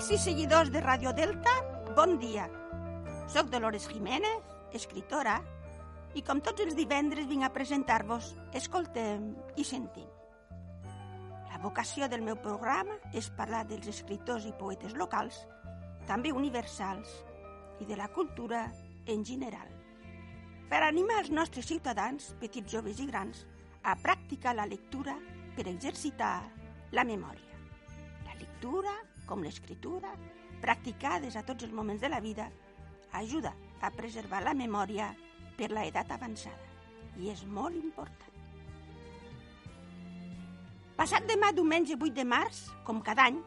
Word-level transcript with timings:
Amics 0.00 0.14
i 0.16 0.24
seguidors 0.32 0.70
de 0.72 0.80
Radio 0.80 1.10
Delta, 1.12 1.52
bon 1.92 2.14
dia. 2.16 2.46
Soc 3.28 3.50
Dolores 3.52 3.84
Jiménez, 3.92 4.46
escritora, 4.72 5.34
i 6.16 6.22
com 6.24 6.40
tots 6.40 6.64
els 6.64 6.72
divendres 6.78 7.26
vinc 7.28 7.44
a 7.44 7.50
presentar-vos 7.52 8.30
Escoltem 8.56 9.26
i 9.60 9.66
Sentim. 9.68 10.06
La 11.50 11.60
vocació 11.60 12.08
del 12.08 12.24
meu 12.24 12.38
programa 12.40 12.96
és 13.12 13.28
parlar 13.36 13.66
dels 13.68 13.90
escriptors 13.92 14.48
i 14.48 14.54
poetes 14.56 14.96
locals, 14.96 15.42
també 16.08 16.32
universals, 16.32 17.12
i 17.84 17.84
de 17.84 18.00
la 18.00 18.08
cultura 18.08 18.64
en 19.04 19.20
general. 19.20 19.68
Per 20.72 20.80
animar 20.80 21.20
els 21.26 21.30
nostres 21.42 21.68
ciutadans, 21.68 22.32
petits, 22.40 22.72
joves 22.72 23.04
i 23.04 23.10
grans, 23.12 23.44
a 23.84 23.98
practicar 24.00 24.56
la 24.56 24.64
lectura 24.64 25.20
per 25.60 25.68
exercitar 25.68 26.38
la 26.96 27.04
memòria. 27.04 27.60
La 28.24 28.40
lectura, 28.40 28.96
com 29.30 29.46
l'escriptura, 29.46 30.10
practicades 30.60 31.38
a 31.38 31.44
tots 31.46 31.64
els 31.64 31.74
moments 31.74 32.02
de 32.02 32.10
la 32.10 32.20
vida, 32.20 32.48
ajuda 33.14 33.54
a 33.80 33.90
preservar 33.94 34.42
la 34.42 34.54
memòria 34.58 35.12
per 35.56 35.70
la 35.70 35.86
edat 35.86 36.10
avançada 36.16 36.66
i 37.20 37.30
és 37.30 37.44
molt 37.46 37.76
important. 37.78 38.36
Passat 40.98 41.24
demà, 41.30 41.48
diumenge 41.56 41.96
8 41.96 42.12
de 42.18 42.26
març, 42.28 42.66
com 42.84 43.00
cada 43.00 43.24
any, 43.30 43.38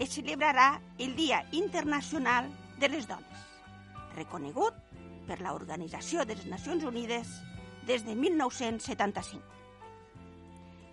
es 0.00 0.14
celebrarà 0.16 0.78
el 0.98 1.12
Dia 1.18 1.42
Internacional 1.52 2.48
de 2.80 2.88
les 2.90 3.06
Dones, 3.10 3.42
reconegut 4.16 4.78
per 5.28 5.38
l'Organització 5.40 6.24
de 6.24 6.38
les 6.38 6.48
Nacions 6.48 6.86
Unides 6.88 7.34
des 7.86 8.06
de 8.06 8.14
1975. 8.16 9.42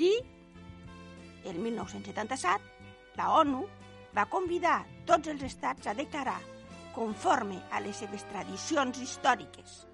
I, 0.02 0.12
el 1.48 1.58
1977, 1.64 3.16
la 3.18 3.32
ONU 3.40 3.64
va 4.16 4.28
convidar 4.32 4.82
tots 5.08 5.32
els 5.32 5.44
estats 5.48 5.88
a 5.88 5.96
declarar, 5.96 6.40
conforme 6.96 7.62
a 7.72 7.80
les 7.80 8.02
seves 8.04 8.26
tradicions 8.32 9.00
històriques 9.00 9.86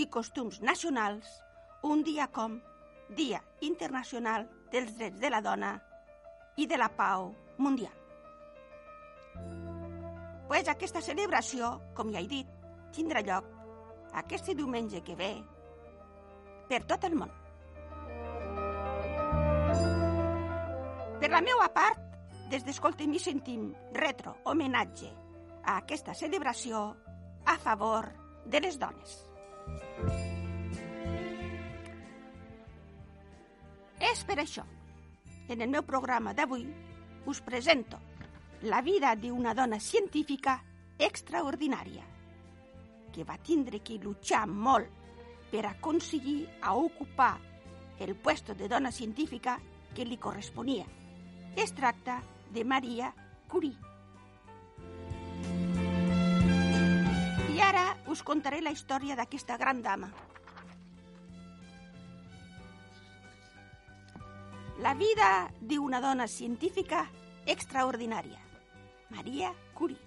i 0.00 0.06
costums 0.08 0.62
nacionals, 0.64 1.28
un 1.84 2.02
dia 2.06 2.28
com 2.32 2.58
Dia 3.16 3.40
Internacional 3.64 4.46
dels 4.72 4.96
Drets 4.98 5.20
de 5.20 5.30
la 5.32 5.40
Dona 5.44 5.74
i 6.56 6.66
de 6.66 6.76
la 6.76 6.88
Pau 6.88 7.30
Mundial. 7.58 7.94
Pues 10.48 10.68
aquesta 10.68 11.00
celebració, 11.04 11.74
com 11.94 12.12
ja 12.12 12.20
he 12.20 12.28
dit, 12.28 12.48
tindrà 12.96 13.20
lloc 13.24 13.48
aquest 14.16 14.48
diumenge 14.56 15.02
que 15.04 15.16
ve 15.16 15.34
per 16.68 16.82
tot 16.88 17.04
el 17.04 17.16
món. 17.16 17.32
Per 21.18 21.30
la 21.32 21.42
meva 21.44 21.68
part, 21.74 22.07
des 22.48 22.64
d'Escoltem 22.64 23.12
i 23.12 23.20
Sentim 23.20 23.68
retro 23.92 24.38
homenatge 24.48 25.10
a 25.64 25.76
aquesta 25.82 26.14
celebració 26.16 26.80
a 27.44 27.56
favor 27.60 28.08
de 28.46 28.60
les 28.64 28.78
dones. 28.80 29.16
És 34.00 34.22
per 34.24 34.38
això, 34.40 34.64
en 35.48 35.60
el 35.60 35.68
meu 35.68 35.82
programa 35.84 36.32
d'avui, 36.32 36.64
us 37.26 37.40
presento 37.44 37.98
la 38.62 38.80
vida 38.82 39.14
d'una 39.16 39.52
dona 39.54 39.78
científica 39.78 40.56
extraordinària, 40.98 42.06
que 43.12 43.24
va 43.24 43.36
tindre 43.44 43.82
que 43.84 44.00
luchar 44.00 44.46
molt 44.48 44.88
per 45.50 45.66
aconseguir 45.66 46.46
a 46.62 46.74
ocupar 46.74 47.36
el 47.98 48.14
puesto 48.16 48.54
de 48.54 48.68
dona 48.68 48.92
científica 48.92 49.58
que 49.94 50.04
li 50.04 50.16
corresponia. 50.16 50.86
Es 51.56 51.72
tracta 51.74 52.22
de 52.50 52.64
Maria 52.64 53.12
Curie. 53.48 53.76
I 57.54 57.60
ara 57.60 57.84
us 58.08 58.22
contaré 58.22 58.60
la 58.62 58.72
història 58.74 59.16
d'aquesta 59.16 59.56
gran 59.60 59.82
dama. 59.82 60.10
La 64.78 64.94
vida 64.94 65.50
d'una 65.60 66.00
dona 66.00 66.28
científica 66.30 67.06
extraordinària, 67.46 68.38
Maria 69.10 69.50
Curie. 69.74 69.98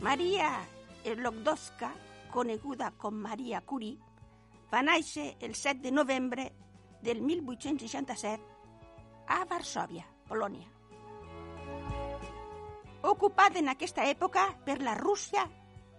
Maria 0.00 0.48
Logdowska, 1.18 1.92
coneguda 2.32 2.92
com 2.96 3.14
Maria 3.20 3.60
Curie, 3.60 3.98
va 4.72 4.80
néixer 4.82 5.36
el 5.44 5.54
7 5.54 5.82
de 5.84 5.92
novembre 5.92 6.48
del 7.02 7.20
1867 7.20 8.42
a 9.28 9.44
Varsòvia, 9.44 10.06
Polònia. 10.32 10.64
Ocupada 13.04 13.60
en 13.60 13.68
aquesta 13.68 14.06
època 14.08 14.46
per 14.64 14.78
la 14.80 14.94
Rússia 14.96 15.44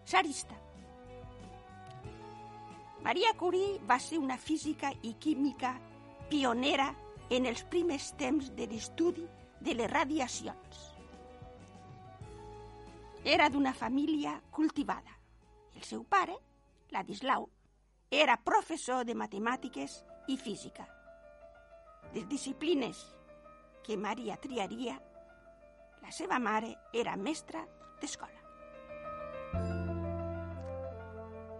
tsarista. 0.08 0.58
Maria 3.06 3.34
Curie 3.38 3.78
va 3.86 4.00
ser 4.00 4.18
una 4.18 4.40
física 4.42 4.90
i 5.04 5.14
química 5.22 5.76
pionera 6.32 6.90
en 7.30 7.46
els 7.46 7.62
primers 7.70 8.10
temps 8.18 8.50
de 8.58 8.66
l'estudi 8.72 9.28
de 9.62 9.78
les 9.78 9.92
radiacions. 9.92 10.82
Era 13.38 13.52
d'una 13.54 13.74
família 13.78 14.40
cultivada. 14.52 15.14
El 15.76 15.86
seu 15.86 16.08
pare, 16.10 16.40
Ladislau, 16.90 17.52
era 18.10 18.42
professor 18.42 19.06
de 19.06 19.14
matemàtiques 19.14 20.02
i 20.28 20.40
física. 20.42 20.88
Les 22.16 22.26
disciplines 22.30 23.04
que 23.84 23.98
Maria 23.98 24.38
triaria, 24.38 24.96
la 26.02 26.12
seva 26.12 26.40
mare 26.40 26.74
era 26.94 27.16
mestra 27.16 27.66
d'escola. 28.02 28.40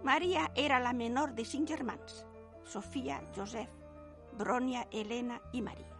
Maria 0.04 0.50
era 0.54 0.80
la 0.80 0.92
menor 0.92 1.32
de 1.34 1.44
cinc 1.48 1.68
germans, 1.68 2.26
Sofia, 2.64 3.22
Josep, 3.36 3.70
Brònia, 4.36 4.86
Helena 4.92 5.38
i 5.52 5.62
Maria. 5.62 5.96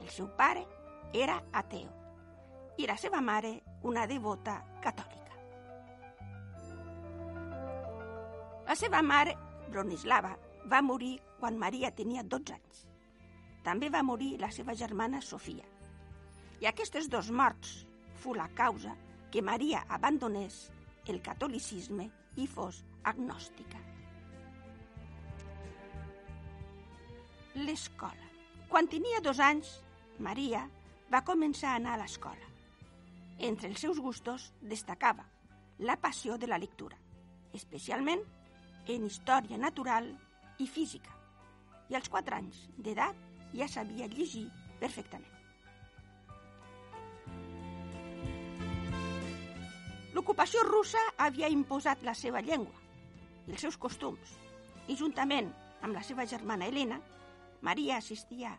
El 0.00 0.10
seu 0.12 0.28
pare 0.36 0.66
era 1.12 1.38
ateu 1.52 1.88
i 2.78 2.86
la 2.86 2.96
seva 2.96 3.20
mare 3.24 3.54
una 3.88 4.04
devota 4.06 4.58
catòlica. 4.84 5.38
La 8.68 8.76
seva 8.76 9.00
mare, 9.02 9.34
Bronislava, 9.72 10.36
va 10.68 10.84
morir 10.84 11.16
quan 11.40 11.56
Maria 11.56 11.90
tenia 11.96 12.22
12 12.22 12.52
anys. 12.52 12.84
També 13.68 13.90
va 13.92 14.00
morir 14.00 14.38
la 14.40 14.48
seva 14.48 14.72
germana 14.72 15.18
Sofia. 15.20 15.66
I 16.62 16.66
aquestes 16.70 17.10
dos 17.12 17.28
morts 17.28 17.74
fu 18.16 18.32
la 18.32 18.46
causa 18.56 18.94
que 19.30 19.42
Maria 19.44 19.82
abandonés 19.96 20.56
el 21.12 21.20
catolicisme 21.26 22.06
i 22.40 22.46
fos 22.48 22.78
agnòstica. 23.12 23.82
L'escola. 27.60 28.32
Quan 28.72 28.88
tenia 28.88 29.20
dos 29.20 29.44
anys, 29.50 29.76
Maria 30.16 30.64
va 31.12 31.24
començar 31.28 31.74
a 31.74 31.82
anar 31.82 31.98
a 31.98 32.02
l'escola. 32.06 32.48
Entre 33.52 33.68
els 33.68 33.84
seus 33.84 34.00
gustos 34.00 34.48
destacava 34.64 35.28
la 35.84 36.00
passió 36.00 36.40
de 36.40 36.48
la 36.48 36.58
lectura, 36.58 36.96
especialment 37.52 38.24
en 38.88 39.08
història 39.12 39.60
natural 39.60 40.14
i 40.56 40.66
física. 40.66 41.12
I 41.92 42.00
als 42.00 42.08
quatre 42.08 42.40
anys 42.40 42.64
d'edat 42.76 43.27
ja 43.54 43.68
sabia 43.68 44.08
llegir 44.12 44.46
perfectament. 44.80 45.34
L'ocupació 50.14 50.64
russa 50.66 51.00
havia 51.24 51.48
imposat 51.52 52.02
la 52.02 52.14
seva 52.14 52.42
llengua 52.42 52.74
i 53.46 53.54
els 53.54 53.62
seus 53.64 53.78
costums, 53.80 54.34
i 54.88 54.96
juntament 54.96 55.50
amb 55.82 55.94
la 55.94 56.02
seva 56.02 56.26
germana 56.26 56.66
Helena, 56.68 56.98
Maria 57.62 57.98
assistia 57.98 58.52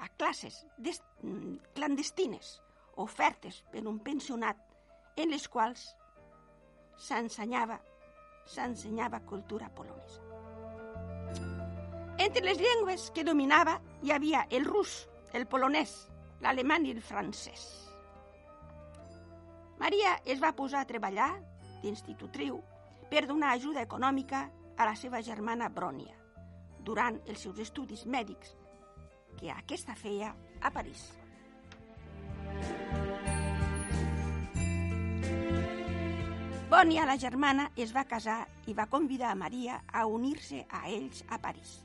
a 0.00 0.08
classes 0.16 0.62
clandestines 1.76 2.58
ofertes 3.00 3.62
per 3.72 3.84
un 3.88 4.00
pensionat 4.04 4.60
en 5.20 5.32
les 5.32 5.46
quals 5.48 5.90
s'ensenyava 7.00 7.80
s'ensenyava 8.50 9.20
cultura 9.28 9.68
polonesa. 9.76 10.29
Entre 12.20 12.42
les 12.44 12.58
llengües 12.60 13.06
que 13.16 13.22
dominava 13.24 13.78
hi 14.04 14.10
havia 14.12 14.42
el 14.52 14.66
rus, 14.68 15.06
el 15.32 15.46
polonès, 15.48 15.94
l'alemany 16.44 16.90
i 16.90 16.92
el 16.92 17.00
francès. 17.00 17.62
Maria 19.80 20.18
es 20.28 20.42
va 20.42 20.52
posar 20.52 20.82
a 20.84 20.88
treballar 20.90 21.30
d'institutriu 21.80 22.60
per 23.08 23.24
donar 23.24 23.54
ajuda 23.54 23.80
econòmica 23.88 24.42
a 24.76 24.90
la 24.90 24.92
seva 25.00 25.22
germana 25.24 25.72
Brònia 25.72 26.12
durant 26.84 27.16
els 27.24 27.40
seus 27.40 27.58
estudis 27.64 28.04
mèdics 28.04 28.52
que 29.40 29.48
aquesta 29.56 29.96
feia 29.96 30.34
a 30.60 30.70
París. 30.76 31.08
Bònia, 36.70 37.08
la 37.08 37.16
germana, 37.16 37.72
es 37.80 37.96
va 37.96 38.04
casar 38.04 38.42
i 38.68 38.76
va 38.76 38.92
convidar 38.92 39.32
a 39.32 39.38
Maria 39.48 39.80
a 39.88 40.04
unir-se 40.06 40.66
a 40.68 40.90
ells 40.92 41.24
a 41.28 41.40
París. 41.40 41.80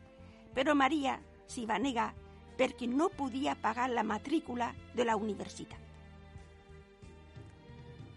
Però 0.56 0.74
Maria 0.76 1.18
s'hi 1.52 1.66
va 1.70 1.78
negar 1.78 2.12
perquè 2.56 2.88
no 2.88 3.10
podia 3.12 3.56
pagar 3.60 3.90
la 3.92 4.04
matrícula 4.04 4.72
de 4.96 5.06
la 5.06 5.18
universitat. 5.20 5.82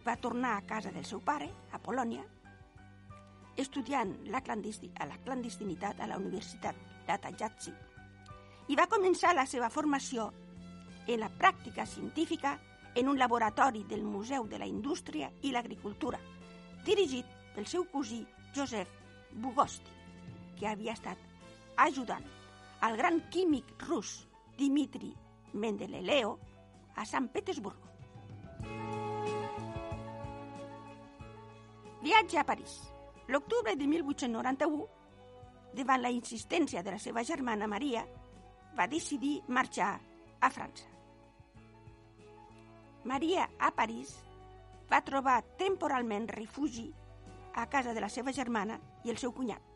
Va 0.07 0.17
tornar 0.17 0.57
a 0.57 0.65
casa 0.65 0.93
del 0.95 1.05
seu 1.05 1.21
pare, 1.21 1.51
a 1.75 1.79
Polònia, 1.83 2.23
estudiant 3.59 4.15
la 4.31 4.41
clandesti 4.41 4.89
a 5.03 5.07
la 5.11 5.19
clandestinitat 5.25 6.01
a 6.01 6.07
la 6.07 6.17
Universitat 6.17 6.79
d'Atajatsi 7.09 7.75
i 8.71 8.77
va 8.79 8.87
començar 8.87 9.35
la 9.35 9.47
seva 9.51 9.69
formació 9.73 10.31
en 11.09 11.21
la 11.25 11.31
pràctica 11.43 11.87
científica 11.87 12.55
en 12.95 13.09
un 13.09 13.19
laboratori 13.19 13.83
del 13.89 14.05
Museu 14.05 14.47
de 14.47 14.59
la 14.63 14.67
Indústria 14.67 15.31
i 15.43 15.53
l'Agricultura, 15.53 16.21
dirigit 16.85 17.27
pel 17.55 17.67
seu 17.67 17.85
cosí 17.91 18.21
Josep 18.55 18.89
Bugosti, 19.33 19.91
que 20.59 20.69
havia 20.69 20.95
estat 20.95 21.28
ajudant 21.85 22.25
al 22.81 22.97
gran 22.97 23.21
químic 23.31 23.75
rus 23.87 24.27
Dimitri 24.59 25.15
Mendeleleo 25.53 26.39
a 26.97 27.05
Sant 27.07 27.29
Petersburg. 27.31 27.77
Viatge 32.03 32.39
a 32.39 32.45
París. 32.45 32.79
L'octubre 33.29 33.75
de 33.77 33.87
1891, 33.87 34.87
davant 35.75 36.03
la 36.03 36.11
insistència 36.15 36.83
de 36.83 36.95
la 36.95 37.01
seva 37.03 37.23
germana 37.23 37.69
Maria, 37.69 38.05
va 38.79 38.87
decidir 38.89 39.43
marxar 39.49 39.91
a 40.41 40.51
França. 40.51 40.87
Maria, 43.05 43.49
a 43.59 43.71
París, 43.75 44.15
va 44.91 45.05
trobar 45.05 45.43
temporalment 45.61 46.29
refugi 46.33 46.89
a 47.55 47.67
casa 47.69 47.95
de 47.95 48.01
la 48.01 48.09
seva 48.09 48.33
germana 48.33 48.79
i 49.05 49.13
el 49.13 49.21
seu 49.21 49.33
cunyat. 49.33 49.68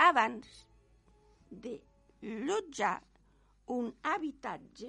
Abans 0.00 0.48
de 1.50 1.74
llotjar 2.22 2.96
un 3.74 3.90
habitatge 4.02 4.88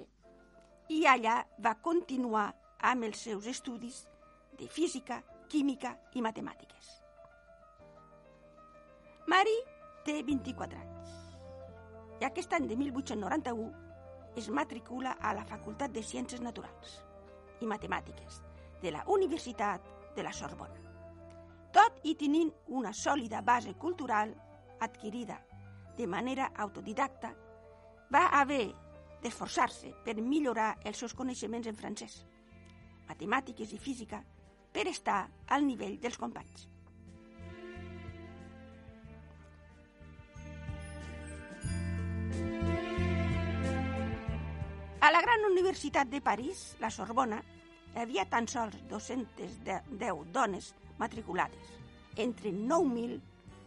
i 0.88 1.02
allà 1.06 1.34
va 1.66 1.74
continuar 1.84 2.46
amb 2.90 3.04
els 3.04 3.20
seus 3.26 3.46
estudis 3.50 3.98
de 4.58 4.68
física, 4.72 5.18
química 5.52 5.90
i 6.16 6.22
matemàtiques. 6.24 6.88
Mari 9.28 9.54
té 10.06 10.14
24 10.26 10.80
anys 10.80 11.12
i 12.22 12.26
aquest 12.30 12.56
any 12.56 12.70
de 12.70 12.78
1891 12.80 14.38
es 14.40 14.48
matricula 14.48 15.18
a 15.20 15.34
la 15.36 15.44
Facultat 15.44 15.92
de 15.92 16.00
Ciències 16.02 16.40
Naturals 16.40 16.94
i 17.60 17.68
Matemàtiques 17.68 18.40
de 18.80 18.94
la 18.96 19.04
Universitat 19.18 19.92
de 20.16 20.24
la 20.24 20.32
Sorbona. 20.32 20.80
Tot 21.76 22.00
i 22.08 22.16
tenint 22.16 22.48
una 22.80 22.94
sòlida 22.96 23.44
base 23.44 23.76
cultural 23.84 24.32
adquirida 24.84 25.38
de 25.96 26.06
manera 26.06 26.50
autodidacta, 26.56 27.32
va 28.12 28.26
haver 28.40 28.72
d'esforçar-se 29.22 29.92
per 30.04 30.16
millorar 30.18 30.74
els 30.84 30.98
seus 30.98 31.14
coneixements 31.14 31.68
en 31.70 31.78
francès, 31.78 32.22
matemàtiques 33.08 33.72
i 33.72 33.78
física 33.78 34.22
per 34.72 34.88
estar 34.90 35.22
al 35.54 35.66
nivell 35.68 35.98
dels 36.02 36.18
companys. 36.18 36.68
A 45.02 45.10
la 45.10 45.20
gran 45.20 45.42
universitat 45.50 46.06
de 46.06 46.20
París, 46.22 46.76
la 46.78 46.90
Sorbona, 46.94 47.40
hi 47.92 47.98
havia 48.04 48.24
tan 48.30 48.46
sols 48.48 48.76
210 48.88 50.20
dones 50.32 50.72
matriculades, 51.00 51.72
entre 52.16 52.52
9.000 52.54 53.18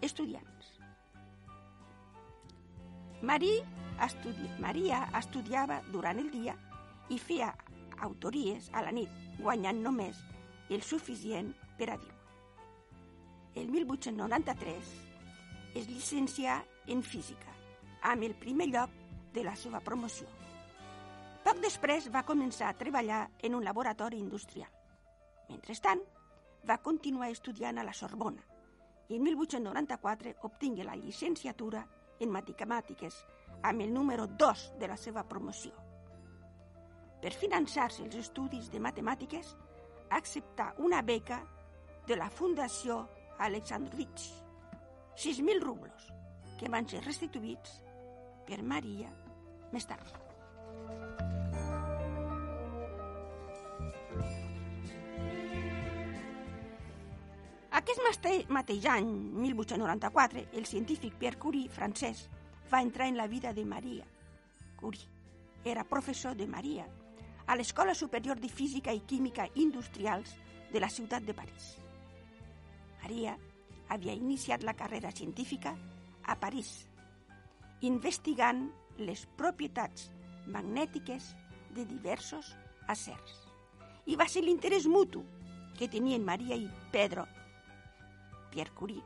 estudiants. 0.07 0.54
Maria, 3.25 3.63
estudi 4.05 4.45
Maria 4.61 4.99
estudiava 5.17 5.79
durant 5.89 6.19
el 6.21 6.27
dia 6.29 6.53
i 7.09 7.17
feia 7.17 7.47
autories 8.05 8.67
a 8.69 8.83
la 8.85 8.91
nit, 8.93 9.09
guanyant 9.39 9.79
només 9.81 10.19
el 10.69 10.83
suficient 10.85 11.49
per 11.79 11.87
a 11.89 11.95
viure. 11.97 12.19
El 13.57 13.71
1893 13.73 14.93
es 15.81 15.89
llicencià 15.89 16.59
en 16.93 17.01
física, 17.01 17.49
amb 18.11 18.29
el 18.29 18.37
primer 18.37 18.69
lloc 18.69 18.93
de 19.33 19.47
la 19.49 19.55
seva 19.57 19.81
promoció. 19.81 20.29
Poc 21.41 21.65
després 21.65 22.11
va 22.13 22.27
començar 22.29 22.69
a 22.69 22.77
treballar 22.77 23.25
en 23.41 23.57
un 23.57 23.65
laboratori 23.65 24.21
industrial. 24.21 24.69
Mentrestant, 25.49 26.05
va 26.69 26.77
continuar 26.77 27.33
estudiant 27.33 27.81
a 27.81 27.89
la 27.89 27.93
Sorbona 27.93 28.45
i 29.09 29.17
en 29.17 29.25
1894 29.25 30.37
obtingué 30.45 30.85
la 30.85 30.95
llicenciatura 30.97 31.87
en 32.19 32.31
matemàtiques 32.31 33.17
amb 33.63 33.81
el 33.81 33.93
número 33.93 34.27
2 34.27 34.65
de 34.79 34.87
la 34.87 34.97
seva 34.97 35.23
promoció. 35.27 35.71
Per 37.21 37.33
finançar-se 37.33 38.03
els 38.05 38.15
estudis 38.19 38.69
de 38.71 38.79
matemàtiques, 38.79 39.55
acceptà 40.13 40.73
una 40.85 41.01
beca 41.01 41.41
de 42.07 42.17
la 42.19 42.29
Fundació 42.29 42.99
Alexandrovich, 43.39 44.29
6.000 45.15 45.63
rublos, 45.63 46.11
que 46.59 46.69
van 46.69 46.87
ser 46.87 47.01
restituïts 47.03 47.81
per 48.45 48.61
Maria 48.63 49.09
més 49.73 49.89
tard. 49.89 50.24
Aquest 57.85 58.49
mateix 58.49 58.85
any, 58.89 59.09
1894, 59.37 60.41
el 60.57 60.63
científic 60.65 61.19
Pierre 61.21 61.37
Curie, 61.37 61.69
francès, 61.69 62.23
va 62.71 62.79
entrar 62.81 63.05
en 63.07 63.15
la 63.15 63.27
vida 63.27 63.51
de 63.53 63.63
Maria. 63.63 64.07
Curie 64.75 65.05
era 65.63 65.83
professor 65.83 66.33
de 66.35 66.47
Maria 66.47 66.87
a 67.45 67.55
l'Escola 67.55 67.93
Superior 67.93 68.41
de 68.41 68.49
Física 68.49 68.89
i 68.89 69.03
Química 69.05 69.45
Industrials 69.53 70.33
de 70.73 70.81
la 70.81 70.89
ciutat 70.89 71.29
de 71.29 71.37
París. 71.37 71.75
Maria 73.03 73.37
havia 73.93 74.17
iniciat 74.17 74.65
la 74.65 74.73
carrera 74.73 75.13
científica 75.13 75.77
a 76.25 76.39
París, 76.41 76.89
investigant 77.85 78.65
les 78.97 79.27
propietats 79.37 80.09
magnètiques 80.49 81.35
de 81.77 81.85
diversos 81.85 82.55
acers. 82.89 83.39
I 84.09 84.17
va 84.17 84.25
ser 84.25 84.41
l'interès 84.41 84.89
mutu 84.89 85.21
que 85.77 85.85
tenien 85.85 86.25
Maria 86.25 86.57
i 86.57 86.65
Pedro 86.89 87.29
Pierre 88.55 88.71
Curie, 88.71 89.03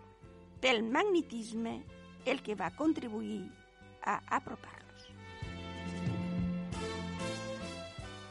pel 0.61 0.83
magnetisme 0.85 1.79
el 2.29 2.43
que 2.45 2.53
va 2.53 2.69
contribuir 2.69 3.49
a 4.05 4.19
apropar-los. 4.37 5.07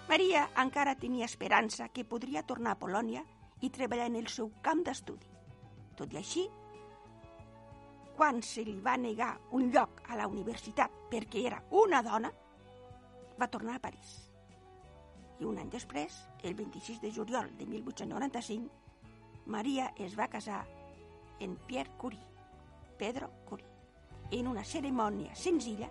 Maria 0.08 0.44
encara 0.62 0.94
tenia 0.94 1.26
esperança 1.26 1.88
que 1.90 2.06
podria 2.06 2.44
tornar 2.46 2.76
a 2.76 2.78
Polònia 2.78 3.25
i 3.66 3.72
treballar 3.75 4.06
en 4.12 4.20
el 4.22 4.30
seu 4.30 4.52
camp 4.62 4.84
d'estudi. 4.87 5.26
Tot 5.98 6.14
i 6.14 6.22
així, 6.22 6.46
quan 8.14 8.38
se 8.46 8.62
li 8.62 8.78
va 8.78 8.94
negar 8.96 9.34
un 9.58 9.72
lloc 9.75 9.98
a 10.06 10.22
la 10.22 10.30
universitat 10.30 10.94
perquè 11.10 11.42
era 11.50 11.64
una 11.82 12.04
dona, 12.06 12.30
va 13.42 13.50
tornar 13.50 13.75
a 13.75 13.87
París. 13.90 14.16
I 15.42 15.50
un 15.50 15.58
any 15.58 15.75
després, 15.75 16.14
el 16.46 16.54
26 16.54 17.02
de 17.02 17.10
juliol 17.10 17.50
de 17.58 17.66
1895, 17.66 18.70
Maria 19.50 19.90
es 19.98 20.14
va 20.14 20.30
casar 20.30 20.62
en 21.40 21.57
Pierre 21.66 21.90
Curie, 21.99 22.26
Pedro 22.99 23.30
Curie, 23.47 23.66
en 24.30 24.49
una 24.49 24.64
cerimònia 24.64 25.35
senzilla 25.35 25.88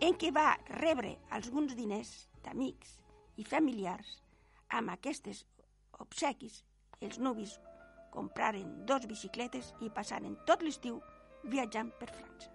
en 0.00 0.16
què 0.20 0.30
va 0.34 0.54
rebre 0.80 1.14
alguns 1.36 1.74
diners 1.76 2.12
d'amics 2.44 2.96
i 3.40 3.44
familiars 3.44 4.16
amb 4.78 4.92
aquestes 4.94 5.44
obsequis 6.02 6.62
els 7.00 7.18
nuvis 7.18 7.58
compraren 8.14 8.84
dos 8.86 9.06
bicicletes 9.10 9.72
i 9.82 9.90
passaren 9.90 10.36
tot 10.48 10.62
l'estiu 10.62 11.00
viatjant 11.50 11.90
per 12.00 12.10
França. 12.14 12.50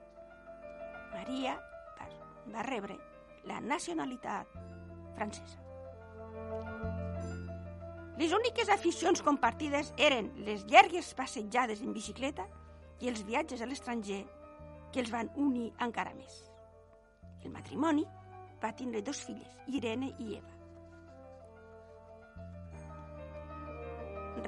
Maria 1.13 1.55
va, 1.99 2.09
va 2.53 2.67
rebre 2.69 2.97
la 3.49 3.59
nacionalitat 3.61 4.55
francesa. 5.17 5.68
Les 8.19 8.33
úniques 8.35 8.67
aficions 8.67 9.21
compartides 9.23 9.93
eren 9.95 10.25
les 10.43 10.65
llargues 10.67 11.13
passejades 11.15 11.79
en 11.85 11.93
bicicleta 11.95 12.43
i 12.99 13.07
els 13.07 13.21
viatges 13.23 13.61
a 13.63 13.67
l'estranger 13.69 14.25
que 14.91 14.99
els 14.99 15.11
van 15.13 15.29
unir 15.39 15.69
encara 15.85 16.11
més. 16.17 16.33
El 17.45 17.53
matrimoni 17.53 18.03
va 18.59 18.73
tindre 18.75 18.99
dos 19.07 19.21
filles, 19.23 19.53
Irene 19.71 20.09
i 20.19 20.35
Eva. 20.35 20.51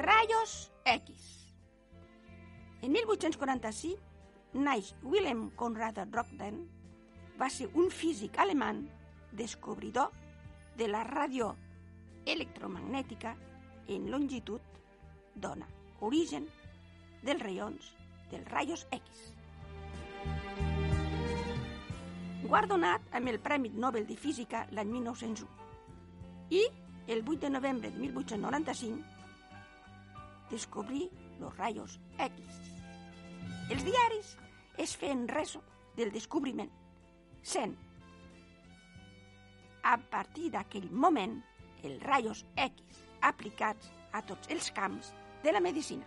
Rayos 0.02 0.56
X. 0.92 1.30
En 2.82 2.92
1846 2.92 3.96
naix 4.68 4.90
Wilhelm 5.02 5.46
Conrad 5.56 6.02
Rockden, 6.12 6.60
va 7.40 7.48
ser 7.48 7.70
un 7.72 7.88
físic 7.88 8.36
alemany 8.44 8.84
descobridor 9.32 10.12
de 10.76 10.90
la 10.92 11.06
ràdio 11.08 11.54
electromagnètica 12.26 13.34
en 13.88 14.12
longitud 14.12 14.62
dona 15.36 15.68
origen 16.02 16.48
dels 17.24 17.42
raions 17.44 17.94
dels 18.32 18.48
rayos 18.52 18.88
X. 18.92 19.34
Guardonat 22.44 23.02
amb 23.16 23.28
el 23.32 23.40
Premi 23.40 23.70
Nobel 23.70 24.08
de 24.08 24.18
Física 24.20 24.66
l'any 24.76 24.90
1901 24.92 25.48
i 26.58 26.62
el 27.08 27.24
8 27.24 27.40
de 27.46 27.50
novembre 27.50 27.92
de 27.92 27.98
1895 28.00 29.22
descobrí 30.52 31.10
los 31.40 31.56
rayos 31.58 32.00
X. 32.18 32.34
Els 33.72 33.86
diaris 33.88 34.38
es 34.78 34.98
feien 34.98 35.28
reso 35.28 35.62
del 35.96 36.12
descobriment, 36.12 36.72
sent 37.42 37.78
a 39.84 39.98
partir 40.12 40.52
d'aquell 40.54 40.92
moment 40.92 41.40
els 41.88 42.04
rayos 42.04 42.46
X 42.56 43.06
aplicats 43.22 43.92
a 44.12 44.22
tots 44.26 44.50
els 44.52 44.72
camps 44.76 45.14
de 45.44 45.52
la 45.52 45.62
medicina. 45.64 46.06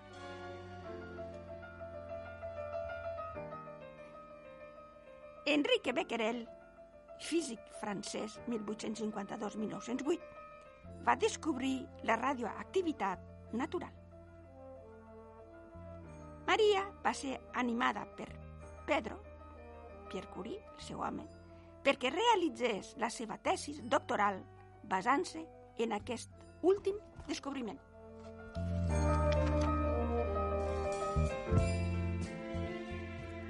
Enrique 5.47 5.93
Becquerel, 5.93 6.49
físic 7.21 7.61
francès 7.81 8.39
1852-1908, 8.49 10.21
va 11.05 11.17
descobrir 11.21 11.87
la 12.09 12.17
radioactivitat 12.17 13.53
natural. 13.53 13.93
Maria 16.47 16.85
va 17.05 17.13
ser 17.17 17.39
animada 17.61 18.05
per 18.17 18.29
Pedro, 18.87 19.19
Pierre 20.11 20.29
Curie, 20.33 20.61
el 20.77 20.83
seu 20.87 21.01
home, 21.05 21.25
perquè 21.85 22.13
realitzés 22.13 22.95
la 23.01 23.11
seva 23.13 23.37
tesis 23.37 23.81
doctoral 23.85 24.41
basant-se 24.89 25.45
en 25.85 25.93
aquest 25.97 26.44
últim 26.65 26.97
descobriment. 27.29 27.79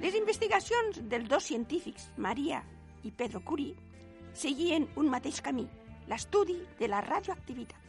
Les 0.03 0.13
investigacions 0.19 0.99
dels 1.09 1.29
dos 1.31 1.47
científics, 1.47 2.11
Maria 2.17 2.59
i 3.07 3.11
Pedro 3.11 3.41
Curie, 3.47 3.73
seguien 4.37 4.85
un 4.99 5.09
mateix 5.09 5.39
camí, 5.41 5.65
l'estudi 6.11 6.59
de 6.77 6.91
la 6.91 6.99
radioactivitat. 7.01 7.81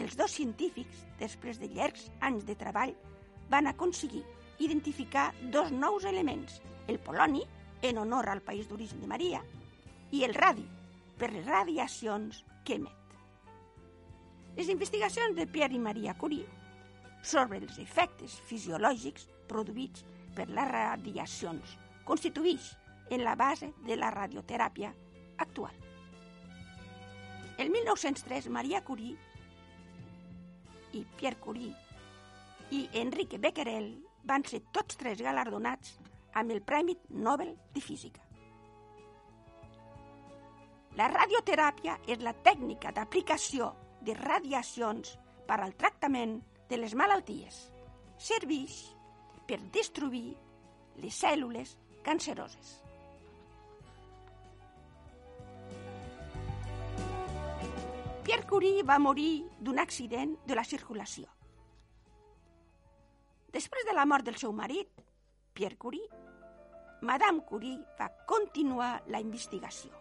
Els 0.00 0.16
dos 0.16 0.32
científics, 0.32 1.04
després 1.20 1.60
de 1.60 1.68
llargs 1.74 2.08
anys 2.24 2.46
de 2.48 2.56
treball, 2.58 2.94
van 3.50 3.68
aconseguir 3.68 4.24
identificar 4.64 5.28
dos 5.52 5.70
nous 5.72 6.08
elements, 6.08 6.60
el 6.88 6.98
poloni, 6.98 7.44
en 7.82 8.00
honor 8.00 8.30
al 8.30 8.40
país 8.42 8.68
d'origen 8.70 9.04
de 9.04 9.10
Maria, 9.10 9.42
i 10.10 10.24
el 10.24 10.34
radi, 10.34 10.64
per 11.18 11.34
les 11.34 11.46
radiacions 11.46 12.44
que 12.64 12.78
emet. 12.80 13.03
Les 14.56 14.68
investigacions 14.70 15.34
de 15.34 15.48
Pierre 15.50 15.74
i 15.74 15.80
Maria 15.82 16.12
Curie 16.14 16.46
sobre 17.26 17.58
els 17.58 17.78
efectes 17.82 18.36
fisiològics 18.46 19.26
produïts 19.50 20.04
per 20.36 20.46
les 20.46 20.68
radiacions 20.70 21.72
constitueix 22.06 22.68
en 23.10 23.24
la 23.26 23.34
base 23.34 23.72
de 23.88 23.96
la 23.98 24.12
radioteràpia 24.14 24.92
actual. 25.42 25.74
El 27.58 27.70
1903, 27.70 28.48
Maria 28.54 28.84
Curie 28.86 29.16
i 30.94 31.04
Pierre 31.18 31.40
Curie 31.42 31.74
i 32.70 32.86
Enrique 33.02 33.42
Becquerel 33.42 33.90
van 34.22 34.46
ser 34.46 34.62
tots 34.70 35.02
tres 35.02 35.18
galardonats 35.22 35.96
amb 36.38 36.54
el 36.54 36.62
Premi 36.62 36.94
Nobel 37.10 37.56
de 37.74 37.82
Física. 37.82 38.22
La 40.94 41.10
radioteràpia 41.10 41.98
és 42.06 42.22
la 42.22 42.34
tècnica 42.46 42.94
d'aplicació 42.94 43.74
de 44.04 44.14
radiacions 44.18 45.16
per 45.48 45.60
al 45.60 45.74
tractament 45.80 46.38
de 46.70 46.78
les 46.80 46.94
malalties. 46.96 47.58
Serveix 48.20 48.78
per 49.48 49.58
destruir 49.74 50.34
les 51.02 51.20
cèl·lules 51.20 51.76
canceroses. 52.04 52.80
Pierre 58.24 58.46
Curie 58.48 58.84
va 58.88 58.96
morir 58.98 59.44
d'un 59.60 59.78
accident 59.82 60.32
de 60.48 60.56
la 60.56 60.64
circulació. 60.64 61.28
Després 63.52 63.84
de 63.86 63.92
la 63.94 64.06
mort 64.08 64.24
del 64.24 64.38
seu 64.40 64.52
marit, 64.52 64.88
Pierre 65.54 65.76
Curie, 65.76 66.08
Madame 67.04 67.44
Curie 67.44 67.76
va 67.98 68.08
continuar 68.26 69.02
la 69.12 69.20
investigació, 69.20 69.92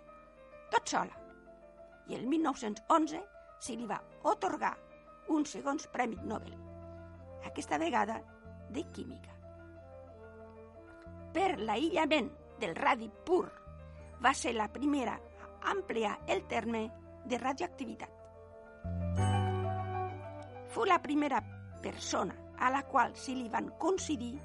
tot 0.72 0.88
sola, 0.88 1.20
i 2.08 2.16
el 2.16 2.24
1911 2.32 3.20
se 3.64 3.78
li 3.80 3.86
va 3.88 4.02
otorgar 4.28 4.74
un 5.32 5.46
segons 5.48 5.88
Premi 5.88 6.18
Nobel, 6.28 6.56
aquesta 7.48 7.80
vegada 7.80 8.20
de 8.76 8.84
Química. 8.92 9.32
Per 11.34 11.54
l'aïllament 11.60 12.28
del 12.60 12.76
radi 12.76 13.08
pur, 13.26 13.46
va 14.24 14.34
ser 14.36 14.54
la 14.58 14.68
primera 14.72 15.16
a 15.16 15.72
ampliar 15.72 16.18
el 16.28 16.44
terme 16.52 16.84
de 17.26 17.40
radioactivitat. 17.40 18.20
Fou 20.74 20.86
la 20.90 21.00
primera 21.00 21.40
persona 21.82 22.36
a 22.60 22.70
la 22.74 22.84
qual 22.90 23.16
se 23.16 23.36
li 23.38 23.48
van 23.50 23.72
concedir 23.80 24.36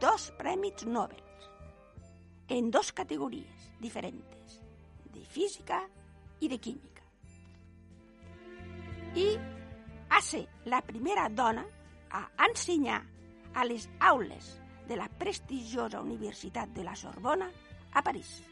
dos 0.00 0.30
premis 0.38 0.84
Nobel 0.86 1.24
en 2.50 2.70
dos 2.70 2.92
categories 2.92 3.72
diferents, 3.80 4.60
de 5.14 5.24
física 5.24 5.84
i 6.40 6.48
de 6.50 6.58
química. 6.58 6.89
I 9.14 9.26
a 10.10 10.20
ser 10.22 10.46
la 10.66 10.80
primera 10.82 11.28
dona 11.28 11.64
a 12.10 12.28
ensenyar 12.46 13.00
a 13.54 13.64
les 13.64 13.88
aules 13.98 14.60
de 14.86 14.96
la 14.96 15.08
prestigiosa 15.08 16.00
Universitat 16.00 16.70
de 16.70 16.84
la 16.84 16.94
Sorbona 16.94 17.50
a 17.92 18.02
París. 18.02 18.42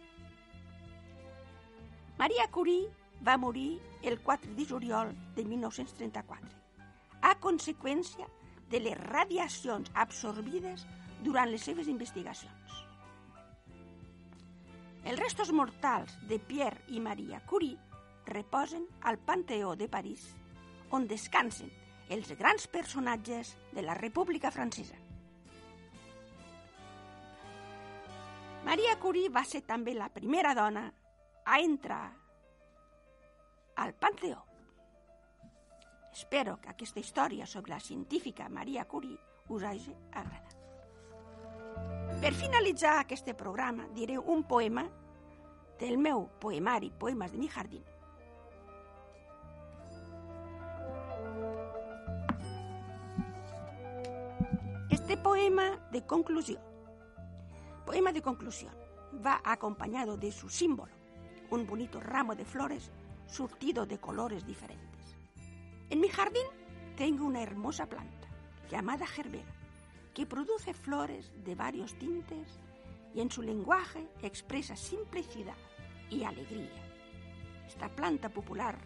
Maria 2.19 2.49
Curie 2.51 2.91
va 3.27 3.37
morir 3.39 3.81
el 4.03 4.21
4 4.21 4.55
de 4.55 4.67
juliol 4.67 5.15
de 5.37 5.45
1934 5.45 6.49
a 7.23 7.35
conseqüència 7.39 8.27
de 8.71 8.81
les 8.81 8.99
radiacions 8.99 9.91
absorbides 9.95 10.87
durant 11.23 11.51
les 11.51 11.63
seves 11.63 11.87
investigacions. 11.87 12.83
Els 15.05 15.19
restos 15.19 15.53
mortals 15.53 16.19
de 16.29 16.39
Pierre 16.39 16.83
i 16.89 17.01
Maria 17.01 17.41
Curie 17.47 17.79
reposen 18.27 18.85
al 19.03 19.19
Panteó 19.19 19.75
de 19.75 19.89
París, 19.89 20.35
on 20.91 21.07
descansen 21.07 21.71
els 22.09 22.31
grans 22.39 22.67
personatges 22.73 23.55
de 23.73 23.85
la 23.85 23.95
República 23.95 24.51
Francesa. 24.51 24.97
Maria 28.65 28.99
Curie 29.01 29.31
va 29.33 29.45
ser 29.49 29.63
també 29.65 29.95
la 29.97 30.11
primera 30.13 30.55
dona 30.55 30.85
a 31.45 31.61
entrar 31.61 32.05
al 33.77 33.95
Panteó. 33.95 34.43
Espero 36.13 36.59
que 36.61 36.73
aquesta 36.73 37.01
història 37.01 37.47
sobre 37.47 37.77
la 37.77 37.81
científica 37.81 38.49
Maria 38.49 38.85
Curie 38.85 39.17
us 39.49 39.63
hagi 39.63 39.95
agradat. 40.13 40.57
Per 42.19 42.33
finalitzar 42.35 42.97
aquest 42.99 43.31
programa 43.39 43.87
diré 43.95 44.19
un 44.19 44.43
poema 44.43 44.83
del 45.79 45.97
meu 46.03 46.27
poemari 46.43 46.91
Poemes 46.91 47.33
de 47.33 47.39
mi 47.39 47.49
jardín. 47.49 47.85
Conclusión, 56.09 56.63
poema 57.85 58.13
de 58.13 58.23
conclusión, 58.23 58.73
va 59.25 59.43
acompañado 59.45 60.17
de 60.17 60.33
su 60.33 60.49
símbolo, 60.49 60.93
un 61.51 61.67
bonito 61.67 62.01
ramo 62.01 62.35
de 62.35 62.47
flores 62.47 62.91
surtido 63.27 63.85
de 63.85 63.99
colores 63.99 64.47
diferentes. 64.47 65.15
En 65.91 66.01
mi 66.01 66.09
jardín 66.09 66.47
tengo 66.97 67.27
una 67.27 67.43
hermosa 67.43 67.87
planta 67.87 68.27
llamada 68.71 69.07
gerbera 69.07 69.55
que 70.15 70.25
produce 70.25 70.73
flores 70.73 71.31
de 71.45 71.55
varios 71.55 71.95
tintes 71.99 72.59
y 73.15 73.21
en 73.21 73.31
su 73.31 73.43
lenguaje 73.43 74.09
expresa 74.23 74.77
simplicidad 74.77 75.57
y 76.09 76.25
alegría. 76.25 76.83
Esta 77.67 77.91
planta 77.91 78.31
popular, 78.31 78.79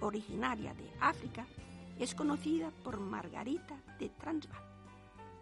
originaria 0.00 0.74
de 0.74 0.92
África, 1.00 1.46
es 1.98 2.14
conocida 2.14 2.70
por 2.84 3.00
Margarita 3.00 3.74
de 3.98 4.10
Transvaal. 4.10 4.67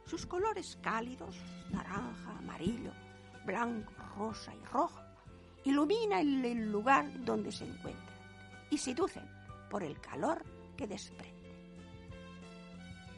Sus 0.07 0.25
colores 0.25 0.79
cálidos, 0.83 1.37
naranja, 1.71 2.39
amarillo 2.39 2.93
blanco, 3.47 3.93
rosa 4.17 4.53
y 4.55 4.65
rojo, 4.67 5.01
ilumina 5.65 6.21
el 6.21 6.71
lugar 6.71 7.07
donde 7.25 7.53
se 7.53 7.65
encuentran 7.65 8.17
y 8.69 8.77
seducen 8.77 9.25
por 9.71 9.83
el 9.83 9.99
calor 10.01 10.45
que 10.77 10.87
desprende. 10.87 11.35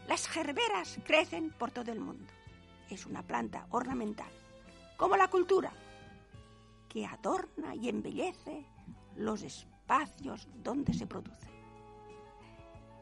Las 0.06 0.28
gerberas 0.28 0.98
crecen 1.04 1.50
por 1.50 1.70
todo 1.70 1.90
el 1.90 2.00
mundo. 2.00 2.32
Es 2.88 3.06
una 3.06 3.22
planta 3.22 3.66
ornamental, 3.70 4.30
como 4.96 5.16
la 5.16 5.28
cultura, 5.28 5.72
que 6.88 7.04
adorna 7.04 7.74
y 7.74 7.88
embellece 7.88 8.64
los 9.16 9.42
espacios 9.42 10.48
donde 10.54 10.94
se 10.94 11.06
produce. 11.06 11.48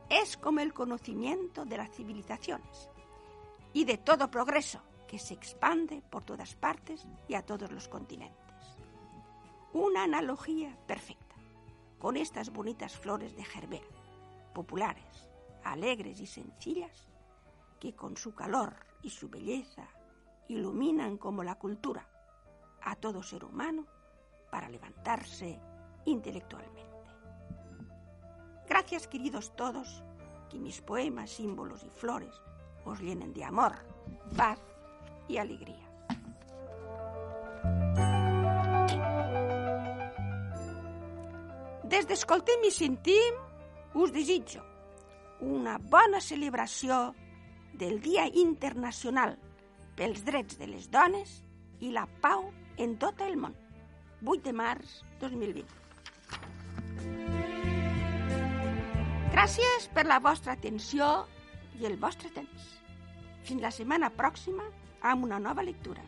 Es 0.08 0.36
como 0.36 0.60
el 0.60 0.72
conocimiento 0.72 1.64
de 1.64 1.76
las 1.76 1.90
civilizaciones 1.90 2.90
y 3.72 3.84
de 3.84 3.98
todo 3.98 4.30
progreso 4.30 4.80
que 5.06 5.18
se 5.18 5.34
expande 5.34 6.02
por 6.10 6.24
todas 6.24 6.54
partes 6.54 7.06
y 7.28 7.34
a 7.34 7.42
todos 7.42 7.70
los 7.70 7.88
continentes. 7.88 8.36
Una 9.72 10.04
analogía 10.04 10.76
perfecta 10.86 11.36
con 11.98 12.16
estas 12.16 12.50
bonitas 12.50 12.96
flores 12.96 13.36
de 13.36 13.44
gerbera, 13.44 13.86
populares, 14.54 15.28
alegres 15.64 16.20
y 16.20 16.26
sencillas, 16.26 17.08
que 17.80 17.94
con 17.94 18.16
su 18.16 18.34
calor 18.34 18.74
y 19.02 19.10
su 19.10 19.28
belleza 19.28 19.88
iluminan 20.48 21.18
como 21.18 21.42
la 21.42 21.56
cultura 21.56 22.08
a 22.82 22.96
todo 22.96 23.22
ser 23.22 23.44
humano 23.44 23.86
para 24.50 24.68
levantarse 24.68 25.60
intelectualmente. 26.04 26.86
Gracias, 28.68 29.08
queridos 29.08 29.54
todos, 29.56 30.02
que 30.48 30.58
mis 30.58 30.80
poemas, 30.80 31.30
símbolos 31.30 31.84
y 31.84 31.90
flores 31.90 32.40
os 32.86 33.00
llenen 33.00 33.34
de 33.34 33.44
amor, 33.44 33.74
paz 34.36 34.58
y 35.28 35.36
alegría. 35.36 35.84
Des 41.86 42.06
d'Escoltem 42.06 42.64
i 42.66 42.72
Sentim 42.74 43.36
us 43.94 44.12
desitjo 44.14 44.62
una 45.40 45.76
bona 45.78 46.20
celebració 46.20 47.14
del 47.78 48.00
Dia 48.00 48.26
Internacional 48.32 49.36
pels 49.96 50.24
Drets 50.24 50.58
de 50.58 50.66
les 50.70 50.90
Dones 50.90 51.42
i 51.80 51.92
la 51.92 52.06
Pau 52.22 52.48
en 52.78 52.96
tot 52.98 53.20
el 53.20 53.36
món. 53.40 53.54
8 54.24 54.42
de 54.48 54.52
març 54.56 55.02
2020. 55.20 55.64
Gràcies 59.36 59.88
per 59.92 60.06
la 60.08 60.18
vostra 60.24 60.56
atenció 60.56 61.26
i 61.80 61.86
el 61.88 61.96
vostre 62.00 62.30
temps. 62.34 62.66
Fins 63.46 63.62
la 63.62 63.70
setmana 63.70 64.10
pròxima 64.10 64.66
amb 65.12 65.28
una 65.28 65.38
nova 65.38 65.62
lectura. 65.62 66.02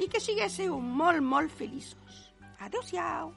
I 0.00 0.08
que 0.10 0.20
siguéssiu 0.20 0.80
molt, 0.80 1.22
molt 1.22 1.52
feliços. 1.54 2.24
Adéu-siau. 2.64 3.34